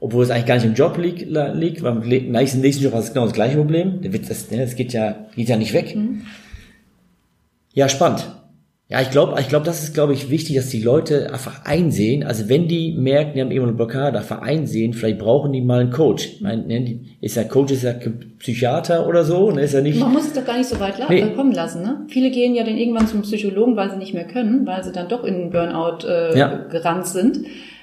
obwohl 0.00 0.24
es 0.24 0.30
eigentlich 0.30 0.46
gar 0.46 0.54
nicht 0.56 0.64
im 0.66 0.74
Job 0.74 0.98
liegt, 0.98 1.22
liegt 1.54 1.82
weil 1.82 1.96
im 2.12 2.32
nächsten, 2.32 2.60
nächsten 2.60 2.84
Job 2.84 2.92
hast 2.94 3.08
du 3.08 3.12
genau 3.14 3.24
das 3.26 3.34
gleiche 3.34 3.56
Problem. 3.56 4.00
Das, 4.02 4.50
ne, 4.50 4.58
das 4.58 4.76
geht 4.76 4.92
ja, 4.92 5.26
geht 5.34 5.48
ja 5.48 5.56
nicht 5.56 5.72
weg. 5.72 5.94
Mhm. 5.96 6.22
Ja, 7.72 7.88
spannend. 7.88 8.26
Ja, 8.88 9.00
ich 9.00 9.10
glaube, 9.10 9.34
ich 9.40 9.48
glaube, 9.48 9.66
das 9.66 9.82
ist, 9.82 9.94
glaube 9.94 10.12
ich, 10.12 10.30
wichtig, 10.30 10.54
dass 10.54 10.68
die 10.68 10.80
Leute 10.80 11.32
einfach 11.32 11.64
einsehen, 11.64 12.22
also 12.22 12.48
wenn 12.48 12.68
die 12.68 12.92
merken, 12.92 13.32
die 13.34 13.40
haben 13.40 13.50
irgendwo 13.50 13.66
eine 13.70 13.76
Blockade, 13.76 14.16
einfach 14.16 14.42
einsehen, 14.42 14.92
vielleicht 14.92 15.18
brauchen 15.18 15.52
die 15.52 15.60
mal 15.60 15.80
einen 15.80 15.90
Coach. 15.90 16.24
Ich 16.36 16.40
meine, 16.40 16.62
ne, 16.64 17.00
ist 17.20 17.34
ja 17.34 17.42
Coach, 17.42 17.72
ist 17.72 17.82
ja 17.82 17.94
Psychiater 18.38 19.08
oder 19.08 19.24
so, 19.24 19.50
ne, 19.50 19.62
ist 19.62 19.74
ja 19.74 19.80
nicht, 19.80 19.98
Man 19.98 20.12
muss 20.12 20.28
es 20.28 20.34
doch 20.34 20.44
gar 20.44 20.56
nicht 20.56 20.68
so 20.68 20.78
weit 20.78 21.00
la- 21.00 21.08
Nee. 21.08 21.18
äh, 21.22 21.30
kommen 21.34 21.50
lassen. 21.50 21.82
Ne? 21.82 22.06
Viele 22.06 22.30
gehen 22.30 22.54
ja 22.54 22.62
dann 22.62 22.76
irgendwann 22.78 23.08
zum 23.08 23.22
Psychologen, 23.22 23.74
weil 23.74 23.90
sie 23.90 23.96
nicht 23.96 24.14
mehr 24.14 24.28
können, 24.28 24.64
weil 24.68 24.84
sie 24.84 24.92
dann 24.92 25.08
doch 25.08 25.24
in 25.24 25.34
einen 25.34 25.50
Burnout 25.50 26.06
äh, 26.06 26.38
Ja. 26.38 26.54
gerannt 26.70 27.08
sind. 27.08 27.40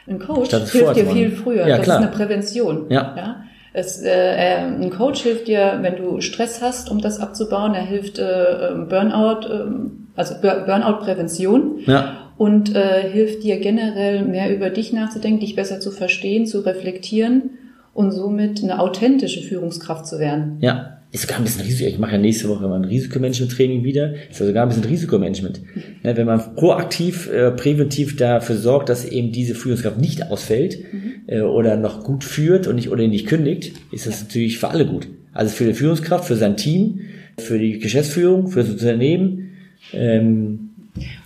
Ein 0.07 0.19
Coach 0.19 0.49
hilft 0.51 0.95
dir 0.95 1.05
viel 1.07 1.31
früher. 1.31 1.67
Ja, 1.67 1.77
das 1.77 1.85
klar. 1.85 1.99
ist 1.99 2.05
eine 2.07 2.15
Prävention. 2.15 2.85
Ja. 2.89 3.43
Es, 3.75 4.01
äh, 4.03 4.09
äh, 4.09 4.57
ein 4.65 4.89
Coach 4.91 5.21
hilft 5.21 5.47
dir, 5.47 5.79
wenn 5.81 5.95
du 5.95 6.21
Stress 6.21 6.61
hast, 6.61 6.91
um 6.91 7.01
das 7.01 7.19
abzubauen. 7.19 7.73
Er 7.73 7.81
hilft 7.81 8.19
äh, 8.19 8.69
ähm, 8.69 8.87
Burnout, 8.87 9.47
ähm, 9.49 10.07
also 10.15 10.35
Bur- 10.35 10.63
Burnout-Prävention. 10.65 11.79
ja, 11.85 12.17
und 12.37 12.75
äh, 12.75 13.03
hilft 13.09 13.43
dir 13.43 13.59
generell 13.59 14.25
mehr 14.25 14.53
über 14.55 14.69
dich 14.71 14.91
nachzudenken, 14.91 15.39
dich 15.39 15.55
besser 15.55 15.79
zu 15.79 15.91
verstehen, 15.91 16.45
zu 16.47 16.61
reflektieren 16.61 17.51
und 17.93 18.11
somit 18.11 18.63
eine 18.63 18.79
authentische 18.79 19.41
Führungskraft 19.41 20.07
zu 20.07 20.17
werden. 20.19 20.57
Ja, 20.59 20.97
ist 21.13 21.21
sogar 21.21 21.37
ein 21.37 21.43
bisschen 21.43 21.61
Risiko. 21.61 21.87
Ich 21.87 21.99
mache 21.99 22.13
ja 22.13 22.17
nächste 22.17 22.49
Woche 22.49 22.67
mal 22.67 22.75
ein 22.75 22.85
Risikomanagement-Training 22.85 23.83
wieder. 23.83 24.15
Ist 24.31 24.39
ja 24.39 24.47
sogar 24.47 24.63
ein 24.63 24.69
bisschen 24.69 24.83
Risikomanagement. 24.83 25.61
Ne, 26.01 26.17
wenn 26.17 26.25
man 26.25 26.55
proaktiv, 26.55 27.29
äh, 27.31 27.51
präventiv 27.51 28.15
dafür 28.15 28.57
sorgt, 28.57 28.89
dass 28.89 29.05
eben 29.05 29.31
diese 29.31 29.53
Führungskraft 29.53 29.99
nicht 29.99 30.31
ausfällt 30.31 30.79
äh, 31.27 31.41
oder 31.41 31.77
noch 31.77 32.03
gut 32.03 32.23
führt 32.23 32.65
und 32.65 32.77
nicht 32.77 32.89
oder 32.89 33.07
nicht 33.07 33.27
kündigt, 33.27 33.73
ist 33.91 34.07
das 34.07 34.23
natürlich 34.23 34.57
für 34.57 34.69
alle 34.69 34.87
gut. 34.87 35.07
Also 35.33 35.53
für 35.53 35.65
die 35.65 35.75
Führungskraft, 35.75 36.25
für 36.25 36.35
sein 36.35 36.57
Team, 36.57 37.01
für 37.37 37.59
die 37.59 37.77
Geschäftsführung, 37.77 38.47
für 38.47 38.61
das 38.61 38.71
Unternehmen. 38.71 39.51
Ähm, 39.93 40.71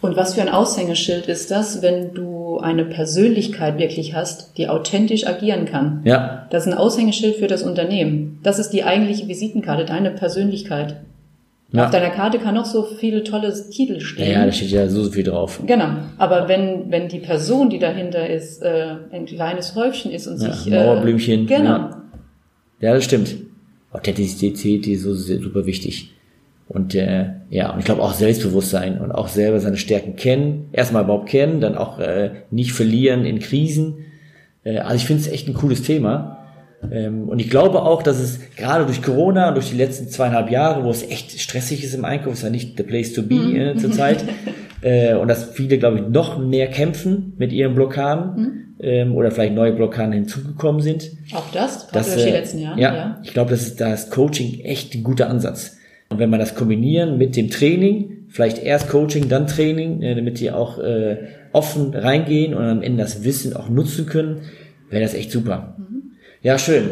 Und 0.02 0.18
was 0.18 0.36
für 0.36 0.42
ein 0.42 0.50
Aushängeschild 0.50 1.28
ist 1.28 1.50
das, 1.50 1.82
wenn 1.82 2.14
du 2.14 2.37
eine 2.60 2.86
Persönlichkeit 2.86 3.78
wirklich 3.80 4.14
hast, 4.14 4.58
die 4.58 4.68
authentisch 4.70 5.26
agieren 5.28 5.66
kann? 5.66 6.02
ja, 6.04 6.48
Das 6.50 6.66
ist 6.66 6.72
ein 6.74 6.78
Aushängeschild 6.78 7.36
für 7.38 7.48
das 7.48 7.64
Unternehmen. 7.64 8.40
Das 8.44 8.60
ist 8.60 8.70
die 8.72 8.84
eigentliche 8.84 9.28
Visitenkarte, 9.28 9.86
deine 9.86 10.12
Persönlichkeit. 10.12 10.98
ja. 11.72 11.86
Auf 11.86 11.92
deiner 11.92 12.10
Karte 12.12 12.40
kann 12.40 12.56
noch 12.56 12.66
so 12.66 12.84
viele 12.84 13.24
tolle 13.24 13.54
Titel 13.70 13.94
ja, 13.96 14.00
stehen. 14.00 14.32
ja, 14.32 14.46
da 14.46 14.52
steht 14.52 14.70
ja 14.70 14.88
so, 14.88 15.10
viel 15.12 15.24
drauf. 15.24 15.62
Genau. 15.66 15.90
Aber 16.18 16.48
wenn, 16.48 16.90
wenn 16.92 17.08
die 17.10 17.20
Person, 17.20 17.70
die 17.70 17.80
dahinter 17.80 18.30
ist, 18.30 18.62
äh, 18.62 18.96
ein 19.12 19.26
kleines 19.26 19.76
Häufchen 19.76 20.12
ist 20.12 20.28
und 20.28 20.42
Ja, 20.42 20.54
sich... 20.54 20.72
Mauerblümchen, 20.72 21.44
Äh, 21.44 21.46
genau. 21.46 21.70
ja. 21.70 22.04
Ja, 22.80 22.94
das 22.94 23.04
stimmt. 23.06 23.36
Authentizität, 23.92 24.86
die 24.86 24.94
ist 24.94 25.04
so 25.04 25.14
super 25.14 25.66
wichtig. 25.66 26.12
Und 26.68 26.96
äh, 26.96 27.28
ja, 27.50 27.72
und 27.72 27.80
ich 27.80 27.86
glaube 27.86 28.02
auch 28.02 28.14
Selbstbewusstsein 28.14 29.00
und 29.00 29.12
auch 29.12 29.30
selber 29.30 29.60
seine 29.60 29.78
Stärken 29.78 30.16
kennen. 30.16 30.70
Erstmal 30.74 31.04
überhaupt 31.04 31.30
kennen, 31.30 31.62
dann 31.62 31.78
auch 31.78 32.00
äh, 32.00 32.32
nicht 32.52 32.74
verlieren 32.74 33.26
in 33.26 33.40
Krisen. 33.40 34.06
Äh, 34.64 34.80
also 34.80 34.96
ich 34.96 35.06
finde 35.06 35.22
es 35.22 35.32
echt 35.32 35.48
ein 35.48 35.54
cooles 35.54 35.84
Thema. 35.84 36.38
Ähm, 36.92 37.30
und 37.30 37.40
ich 37.40 37.50
glaube 37.50 37.82
auch, 37.82 38.04
dass 38.04 38.20
es 38.20 38.40
gerade 38.56 38.86
durch 38.86 39.02
Corona 39.02 39.50
und 39.50 39.56
durch 39.56 39.70
die 39.70 39.78
letzten 39.78 40.10
zweieinhalb 40.10 40.52
Jahre, 40.52 40.84
wo 40.84 40.92
es 40.92 41.10
echt 41.10 41.40
stressig 41.40 41.84
ist 41.84 41.96
im 41.96 42.06
Einkauf, 42.06 42.34
ist 42.34 42.44
ja 42.44 42.50
nicht 42.50 42.78
the 42.78 42.84
place 42.84 43.14
to 43.14 43.24
be 43.24 43.36
äh, 43.36 43.78
zurzeit. 43.78 44.26
äh, 44.82 45.16
und 45.16 45.30
dass 45.30 45.46
viele, 45.46 45.78
glaube 45.78 45.98
ich, 45.98 46.08
noch 46.08 46.38
mehr 46.38 46.68
kämpfen 46.68 47.34
mit 47.38 47.54
ihren 47.54 47.76
Blockaden 47.76 48.76
ähm, 48.80 49.16
oder 49.16 49.32
vielleicht 49.32 49.56
neue 49.56 49.72
Blockaden 49.72 50.14
hinzugekommen 50.14 50.82
sind. 50.82 51.12
Auch 51.34 51.50
das, 51.52 51.88
gerade 51.88 52.06
Das, 52.06 52.14
durch 52.14 52.26
die 52.26 52.30
äh, 52.30 52.40
letzten 52.40 52.60
Jahre. 52.60 52.80
Ja, 52.80 52.96
ja. 52.96 53.22
ich 53.24 53.34
glaube, 53.34 53.52
das 53.52 53.64
ist 53.64 53.82
das 53.82 54.10
Coaching 54.10 54.60
echt 54.60 54.94
ein 54.94 55.04
guter 55.04 55.30
Ansatz. 55.30 55.77
Und 56.10 56.20
wenn 56.20 56.30
man 56.30 56.40
das 56.40 56.56
kombinieren 56.56 57.18
mit 57.18 57.36
dem 57.36 57.50
Training, 57.50 58.26
vielleicht 58.30 58.60
erst 58.60 58.90
Coaching, 58.90 59.30
dann 59.30 59.48
Training, 59.48 60.02
äh, 60.02 60.16
damit 60.16 60.40
die 60.40 60.52
auch 60.52 60.80
äh, 60.80 61.18
offen 61.54 61.94
reingehen 61.94 62.54
und 62.54 62.64
am 62.64 62.82
Ende 62.82 63.04
das 63.04 63.24
Wissen 63.24 63.56
auch 63.56 63.70
nutzen 63.70 64.06
können, 64.06 64.42
wäre 64.90 65.04
das 65.04 65.14
echt 65.14 65.32
super. 65.32 65.76
Mhm. 65.78 66.12
Ja, 66.42 66.58
schön. 66.58 66.90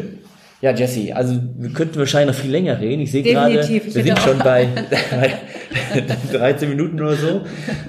Ja, 0.62 0.74
Jesse, 0.74 1.14
also 1.14 1.38
wir 1.58 1.70
könnten 1.70 1.98
wahrscheinlich 1.98 2.34
noch 2.34 2.42
viel 2.42 2.50
länger 2.50 2.80
reden. 2.80 3.02
Ich 3.02 3.12
sehe 3.12 3.22
gerade, 3.22 3.54
wir 3.54 4.02
sind 4.02 4.18
schon 4.18 4.38
bei 4.38 4.68
13 6.32 6.68
Minuten 6.68 7.00
oder 7.00 7.16
so. 7.16 7.42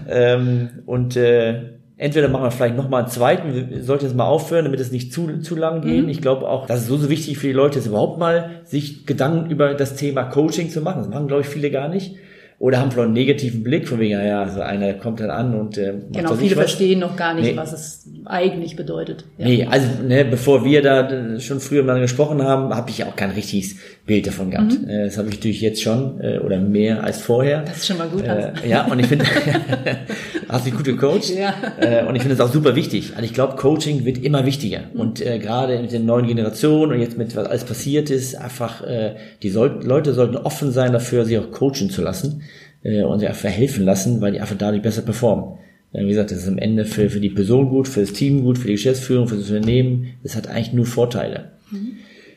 Ähm, 0.10 0.70
und 0.86 1.16
äh, 1.16 1.77
entweder 1.98 2.30
machen 2.30 2.44
wir 2.44 2.52
vielleicht 2.52 2.76
noch 2.76 2.90
mal 2.90 3.00
einen 3.00 3.08
zweiten, 3.08 3.70
wir 3.72 3.84
sollten 3.84 4.06
jetzt 4.06 4.16
mal 4.16 4.26
aufhören, 4.26 4.66
damit 4.66 4.80
es 4.80 4.92
nicht 4.92 5.12
zu, 5.12 5.40
zu 5.40 5.56
lang 5.56 5.82
gehen. 5.82 6.04
Mhm. 6.04 6.10
Ich 6.10 6.22
glaube 6.22 6.48
auch, 6.48 6.68
das 6.68 6.82
ist 6.82 6.88
so, 6.88 6.98
so 6.98 7.10
wichtig 7.10 7.38
für 7.38 7.48
die 7.48 7.54
Leute, 7.54 7.80
ist 7.80 7.88
überhaupt 7.88 8.20
mal 8.20 8.62
sich 8.64 9.06
Gedanken 9.06 9.50
über 9.50 9.74
das 9.74 9.96
Thema 9.96 10.24
Coaching 10.24 10.70
zu 10.70 10.82
machen. 10.82 11.00
Das 11.00 11.10
machen, 11.10 11.28
glaube 11.28 11.42
ich, 11.42 11.48
viele 11.48 11.72
gar 11.72 11.90
nicht. 11.90 12.16
Oder 12.60 12.80
haben 12.80 12.90
vielleicht 12.90 13.06
einen 13.06 13.14
negativen 13.14 13.62
Blick, 13.62 13.88
von 13.88 14.00
wegen, 14.00 14.14
ja, 14.14 14.24
ja, 14.26 14.50
so 14.50 14.62
einer 14.62 14.94
kommt 14.96 15.20
dann 15.20 15.30
an 15.30 15.54
und 15.54 15.78
äh, 15.78 15.94
macht 15.94 16.14
Genau, 16.14 16.34
viele 16.34 16.56
was. 16.56 16.64
verstehen 16.72 16.98
noch 17.00 17.16
gar 17.16 17.36
nicht, 17.36 17.52
Nee. 17.52 17.56
was 17.56 17.72
es 17.72 18.08
eigentlich 18.26 18.76
bedeutet. 18.76 19.26
Ja. 19.38 19.46
Nee, 19.46 19.68
also 19.70 19.88
ne, 20.04 20.26
bevor 20.26 20.66
wir 20.66 20.82
da 20.82 21.08
äh, 21.08 21.40
schon 21.40 21.60
früher 21.60 21.84
mal 21.84 22.00
gesprochen 22.02 22.42
haben, 22.42 22.74
habe 22.74 22.90
ich 22.90 23.04
auch 23.04 23.16
kein 23.16 23.30
richtiges 23.30 23.76
Bild 24.08 24.26
davon 24.26 24.50
gehabt. 24.50 24.74
Äh, 24.88 25.06
Das 25.06 25.20
habe 25.20 25.30
ich 25.30 25.36
natürlich 25.36 25.62
jetzt 25.62 25.84
schon 25.84 26.20
äh, 26.20 26.40
oder 26.40 26.60
mehr 26.60 27.04
als 27.04 27.22
vorher. 27.22 27.62
Das 27.62 27.78
ist 27.78 27.88
schon 27.88 28.00
mal 28.00 28.08
gut. 28.10 28.24
Äh, 28.24 28.52
ja, 28.68 28.86
und 28.88 28.98
ich 28.98 29.06
finde, 29.06 29.26
hast 30.50 30.66
dich 30.66 30.74
gut 30.74 30.86
gecoacht. 30.86 31.30
Ja. 31.30 31.54
Äh, 31.80 32.06
und 32.08 32.16
ich 32.16 32.22
finde 32.22 32.36
es 32.36 32.42
auch 32.42 32.52
super 32.52 32.76
wichtig. 32.76 33.12
Also 33.16 33.24
ich 33.26 33.34
glaube, 33.34 33.56
Coaching 33.56 34.04
wird 34.06 34.18
immer 34.24 34.46
wichtiger. 34.48 34.80
Und 34.96 35.24
äh, 35.24 35.40
gerade 35.40 35.80
mit 35.80 35.92
den 35.92 36.06
neuen 36.08 36.26
Generationen 36.28 36.94
und 36.94 37.00
jetzt 37.02 37.20
mit 37.20 37.36
was 37.36 37.46
alles 37.48 37.64
passiert 37.66 38.10
ist, 38.10 38.36
einfach 38.36 38.84
äh, 38.84 39.16
die 39.44 39.50
soll 39.50 39.80
Leute 39.84 40.14
sollten 40.14 40.38
offen 40.38 40.72
sein 40.72 40.92
dafür, 40.94 41.24
sich 41.26 41.38
auch 41.38 41.52
coachen 41.52 41.90
zu 41.92 42.02
lassen 42.02 42.42
äh, 42.88 43.04
und 43.04 43.20
sich 43.20 43.28
einfach 43.28 43.50
helfen 43.50 43.86
lassen, 43.86 44.22
weil 44.22 44.32
die 44.32 44.40
einfach 44.40 44.58
dadurch 44.58 44.82
besser 44.82 45.02
performen. 45.02 45.60
Wie 45.94 46.08
gesagt, 46.08 46.32
das 46.32 46.40
ist 46.40 46.48
am 46.48 46.58
Ende 46.58 46.86
für, 46.86 47.10
für 47.10 47.20
die 47.20 47.30
Person 47.30 47.70
gut, 47.70 47.88
für 47.88 48.02
das 48.02 48.14
Team 48.14 48.44
gut, 48.44 48.58
für 48.58 48.68
die 48.68 48.74
Geschäftsführung, 48.74 49.28
für 49.28 49.38
das 49.38 49.50
Unternehmen. 49.50 50.16
Das 50.22 50.36
hat 50.36 50.48
eigentlich 50.48 50.74
nur 50.74 50.86
Vorteile. 50.86 51.52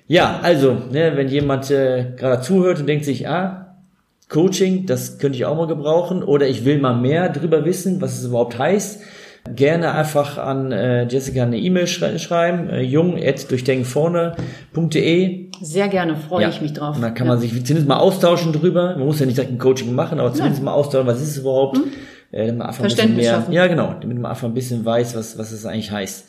Ja, 0.07 0.41
also, 0.43 0.77
ne, 0.91 1.13
wenn 1.17 1.29
jemand 1.29 1.71
äh, 1.71 2.07
gerade 2.17 2.43
zuhört 2.43 2.81
und 2.81 2.87
denkt 2.87 3.05
sich, 3.05 3.29
ah, 3.29 3.77
Coaching, 4.29 4.87
das 4.87 5.19
könnte 5.19 5.37
ich 5.37 5.45
auch 5.45 5.57
mal 5.57 5.67
gebrauchen, 5.67 6.23
oder 6.23 6.49
ich 6.49 6.65
will 6.65 6.79
mal 6.79 6.97
mehr 6.97 7.29
drüber 7.29 7.65
wissen, 7.65 8.01
was 8.01 8.19
es 8.19 8.27
überhaupt 8.27 8.59
heißt, 8.59 9.03
gerne 9.55 9.93
einfach 9.93 10.39
an 10.39 10.73
äh, 10.73 11.07
Jessica 11.09 11.43
eine 11.43 11.59
E-Mail 11.59 11.87
schrei 11.87 12.19
schreiben, 12.19 12.71
äh, 12.71 12.83
jung.durchdenkenvorne.de. 12.83 15.50
Sehr 15.61 15.89
gerne, 15.89 16.17
freue 16.17 16.49
ich 16.49 16.61
mich 16.61 16.73
drauf. 16.73 16.97
Und 16.97 17.03
dann 17.03 17.15
kann 17.15 17.27
ja. 17.27 17.35
man 17.35 17.41
sich 17.41 17.51
zumindest 17.51 17.89
mal 17.89 17.99
austauschen 17.99 18.53
drüber. 18.53 18.97
Man 18.97 19.07
muss 19.07 19.21
ja 19.21 19.27
nicht 19.27 19.39
direkt 19.39 19.53
ein 19.53 19.59
Coaching 19.59 19.95
machen, 19.95 20.19
aber 20.19 20.33
zumindest 20.33 20.63
mal 20.63 20.73
austauschen, 20.73 21.07
was 21.07 21.21
ist 21.21 21.31
es 21.31 21.39
überhaupt. 21.39 21.79
Äh, 22.33 22.47
damit 22.47 22.59
man 22.59 22.69
einfach 22.69 22.81
ein 22.81 22.85
bisschen 22.85 22.97
Verständnis 22.97 23.25
mehr, 23.27 23.35
schaffen. 23.35 23.53
ja 23.53 23.67
genau, 23.67 23.95
damit 24.01 24.19
man 24.19 24.31
einfach 24.31 24.47
ein 24.47 24.55
bisschen 24.55 24.85
weiß, 24.85 25.17
was, 25.17 25.37
was 25.37 25.51
es 25.53 25.67
eigentlich 25.67 25.91
heißt. 25.91 26.27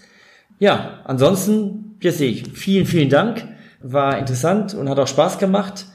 Ja, 0.59 0.99
ansonsten, 1.05 1.95
Jesse, 2.01 2.33
vielen, 2.53 2.85
vielen 2.85 3.09
Dank. 3.09 3.43
War 3.83 4.17
interessant 4.19 4.73
und 4.73 4.89
hat 4.89 4.99
auch 4.99 5.07
Spaß 5.07 5.37
gemacht. 5.39 5.85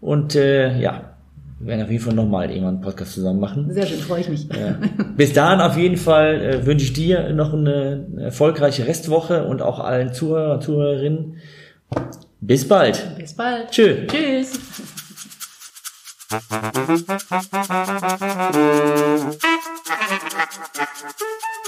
Und 0.00 0.34
äh, 0.34 0.78
ja, 0.78 1.14
wir 1.58 1.68
werden 1.68 1.82
auf 1.82 1.90
jeden 1.90 2.02
Fall 2.02 2.14
nochmal 2.14 2.50
irgendwann 2.50 2.74
einen 2.74 2.82
Podcast 2.82 3.12
zusammen 3.12 3.40
machen. 3.40 3.70
Sehr 3.70 3.86
schön, 3.86 3.98
freue 3.98 4.20
ich 4.20 4.28
mich. 4.28 4.48
Ja. 4.48 4.78
Bis 5.16 5.32
dahin 5.32 5.60
auf 5.60 5.76
jeden 5.76 5.96
Fall 5.96 6.40
äh, 6.40 6.66
wünsche 6.66 6.84
ich 6.84 6.92
dir 6.92 7.32
noch 7.32 7.52
eine 7.52 8.06
erfolgreiche 8.18 8.86
Restwoche 8.86 9.44
und 9.46 9.62
auch 9.62 9.80
allen 9.80 10.12
Zuhörer 10.12 10.54
und 10.54 10.62
Zuhörerinnen. 10.62 11.36
Bis 12.40 12.68
bald. 12.68 13.16
Bis 13.16 13.34
bald. 13.34 13.70
Tschö. 13.70 14.06
Tschüss. 14.06 14.52